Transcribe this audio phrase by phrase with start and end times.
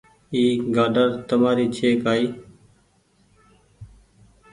[0.33, 0.43] اي
[0.75, 2.25] گآڊر تمآري ڇي ڪآئي